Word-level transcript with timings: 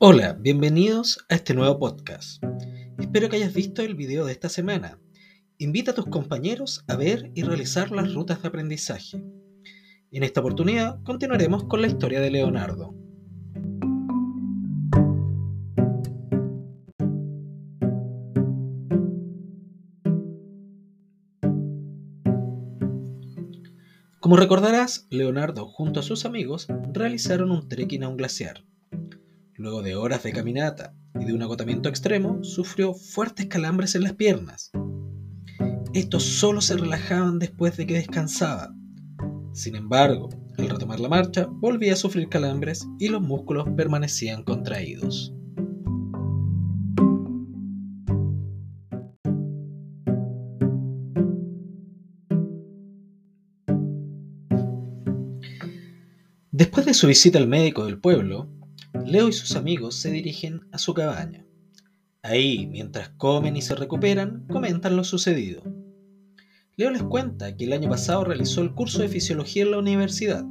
Hola, 0.00 0.34
bienvenidos 0.34 1.26
a 1.28 1.34
este 1.34 1.54
nuevo 1.54 1.80
podcast. 1.80 2.40
Espero 3.00 3.28
que 3.28 3.34
hayas 3.34 3.52
visto 3.52 3.82
el 3.82 3.96
video 3.96 4.24
de 4.24 4.30
esta 4.30 4.48
semana. 4.48 5.00
Invita 5.58 5.90
a 5.90 5.94
tus 5.94 6.06
compañeros 6.06 6.84
a 6.86 6.94
ver 6.94 7.32
y 7.34 7.42
realizar 7.42 7.90
las 7.90 8.14
rutas 8.14 8.40
de 8.40 8.46
aprendizaje. 8.46 9.20
En 10.12 10.22
esta 10.22 10.38
oportunidad 10.38 11.02
continuaremos 11.02 11.64
con 11.64 11.80
la 11.82 11.88
historia 11.88 12.20
de 12.20 12.30
Leonardo. 12.30 12.94
Como 24.20 24.36
recordarás, 24.36 25.08
Leonardo 25.10 25.66
junto 25.66 25.98
a 25.98 26.04
sus 26.04 26.24
amigos 26.24 26.68
realizaron 26.92 27.50
un 27.50 27.68
trekking 27.68 28.04
a 28.04 28.08
un 28.08 28.16
glaciar. 28.16 28.62
Luego 29.58 29.82
de 29.82 29.96
horas 29.96 30.22
de 30.22 30.32
caminata 30.32 30.94
y 31.18 31.24
de 31.24 31.34
un 31.34 31.42
agotamiento 31.42 31.88
extremo, 31.88 32.44
sufrió 32.44 32.94
fuertes 32.94 33.46
calambres 33.46 33.96
en 33.96 34.04
las 34.04 34.12
piernas. 34.12 34.70
Estos 35.92 36.22
solo 36.22 36.60
se 36.60 36.76
relajaban 36.76 37.40
después 37.40 37.76
de 37.76 37.84
que 37.84 37.94
descansaba. 37.94 38.72
Sin 39.52 39.74
embargo, 39.74 40.28
al 40.58 40.68
retomar 40.68 41.00
la 41.00 41.08
marcha, 41.08 41.48
volvía 41.50 41.94
a 41.94 41.96
sufrir 41.96 42.28
calambres 42.28 42.86
y 43.00 43.08
los 43.08 43.20
músculos 43.20 43.68
permanecían 43.76 44.44
contraídos. 44.44 45.34
Después 56.52 56.86
de 56.86 56.94
su 56.94 57.08
visita 57.08 57.38
al 57.38 57.48
médico 57.48 57.84
del 57.86 57.98
pueblo, 57.98 58.48
Leo 59.04 59.28
y 59.28 59.32
sus 59.32 59.56
amigos 59.56 59.96
se 59.96 60.10
dirigen 60.10 60.62
a 60.72 60.78
su 60.78 60.94
cabaña. 60.94 61.44
Ahí, 62.22 62.66
mientras 62.66 63.10
comen 63.10 63.56
y 63.56 63.62
se 63.62 63.74
recuperan, 63.74 64.46
comentan 64.48 64.96
lo 64.96 65.04
sucedido. 65.04 65.62
Leo 66.76 66.90
les 66.90 67.02
cuenta 67.02 67.56
que 67.56 67.64
el 67.64 67.72
año 67.72 67.88
pasado 67.88 68.24
realizó 68.24 68.62
el 68.62 68.74
curso 68.74 69.00
de 69.00 69.08
fisiología 69.08 69.62
en 69.64 69.70
la 69.72 69.78
universidad 69.78 70.44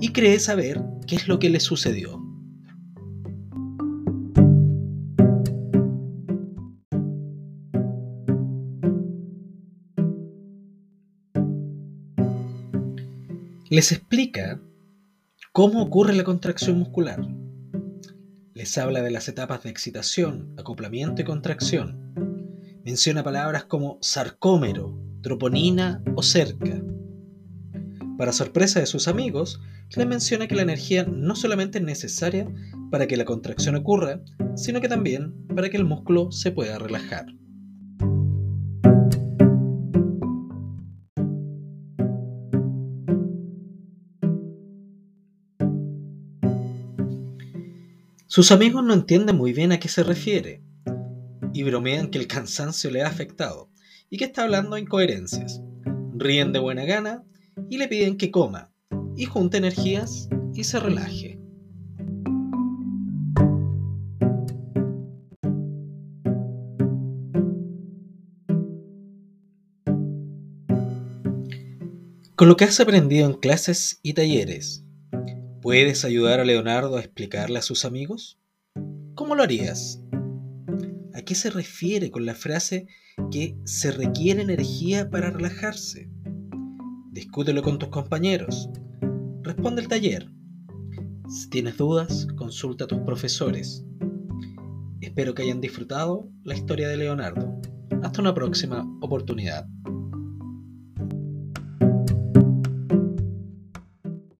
y 0.00 0.10
cree 0.12 0.38
saber 0.38 0.82
qué 1.06 1.16
es 1.16 1.28
lo 1.28 1.38
que 1.38 1.50
le 1.50 1.60
sucedió. 1.60 2.20
Les 13.70 13.90
explica 13.92 14.60
¿Cómo 15.56 15.80
ocurre 15.82 16.14
la 16.14 16.24
contracción 16.24 16.80
muscular? 16.80 17.24
Les 18.54 18.76
habla 18.76 19.02
de 19.02 19.12
las 19.12 19.28
etapas 19.28 19.62
de 19.62 19.70
excitación, 19.70 20.52
acoplamiento 20.58 21.22
y 21.22 21.24
contracción. 21.24 22.12
Menciona 22.84 23.22
palabras 23.22 23.62
como 23.62 23.98
sarcómero, 24.00 24.98
troponina 25.22 26.02
o 26.16 26.24
cerca. 26.24 26.82
Para 28.18 28.32
sorpresa 28.32 28.80
de 28.80 28.86
sus 28.86 29.06
amigos, 29.06 29.60
les 29.94 30.08
menciona 30.08 30.48
que 30.48 30.56
la 30.56 30.62
energía 30.62 31.04
no 31.04 31.36
solamente 31.36 31.78
es 31.78 31.84
necesaria 31.84 32.52
para 32.90 33.06
que 33.06 33.16
la 33.16 33.24
contracción 33.24 33.76
ocurra, 33.76 34.24
sino 34.56 34.80
que 34.80 34.88
también 34.88 35.46
para 35.54 35.70
que 35.70 35.76
el 35.76 35.84
músculo 35.84 36.32
se 36.32 36.50
pueda 36.50 36.80
relajar. 36.80 37.26
Sus 48.34 48.50
amigos 48.50 48.82
no 48.82 48.94
entienden 48.94 49.36
muy 49.36 49.52
bien 49.52 49.70
a 49.70 49.78
qué 49.78 49.86
se 49.86 50.02
refiere 50.02 50.60
y 51.52 51.62
bromean 51.62 52.10
que 52.10 52.18
el 52.18 52.26
cansancio 52.26 52.90
le 52.90 53.02
ha 53.02 53.06
afectado 53.06 53.70
y 54.10 54.16
que 54.16 54.24
está 54.24 54.42
hablando 54.42 54.76
incoherencias. 54.76 55.62
Ríen 56.16 56.52
de 56.52 56.58
buena 56.58 56.84
gana 56.84 57.22
y 57.70 57.78
le 57.78 57.86
piden 57.86 58.16
que 58.16 58.32
coma 58.32 58.72
y 59.16 59.26
junte 59.26 59.58
energías 59.58 60.28
y 60.52 60.64
se 60.64 60.80
relaje. 60.80 61.38
Con 72.34 72.48
lo 72.48 72.56
que 72.56 72.64
has 72.64 72.80
aprendido 72.80 73.26
en 73.26 73.34
clases 73.34 74.00
y 74.02 74.14
talleres, 74.14 74.83
¿Puedes 75.64 76.04
ayudar 76.04 76.40
a 76.40 76.44
Leonardo 76.44 76.98
a 76.98 77.00
explicarle 77.00 77.58
a 77.58 77.62
sus 77.62 77.86
amigos? 77.86 78.38
¿Cómo 79.14 79.34
lo 79.34 79.42
harías? 79.42 79.98
¿A 81.14 81.22
qué 81.22 81.34
se 81.34 81.48
refiere 81.48 82.10
con 82.10 82.26
la 82.26 82.34
frase 82.34 82.86
que 83.30 83.56
se 83.64 83.90
requiere 83.90 84.42
energía 84.42 85.08
para 85.08 85.30
relajarse? 85.30 86.10
Discútelo 87.12 87.62
con 87.62 87.78
tus 87.78 87.88
compañeros. 87.88 88.68
Responde 89.40 89.80
el 89.80 89.88
taller. 89.88 90.30
Si 91.30 91.48
tienes 91.48 91.78
dudas, 91.78 92.26
consulta 92.36 92.84
a 92.84 92.88
tus 92.88 92.98
profesores. 92.98 93.86
Espero 95.00 95.34
que 95.34 95.44
hayan 95.44 95.62
disfrutado 95.62 96.28
la 96.42 96.56
historia 96.56 96.88
de 96.88 96.98
Leonardo. 96.98 97.58
Hasta 98.02 98.20
una 98.20 98.34
próxima 98.34 98.86
oportunidad. 99.00 99.66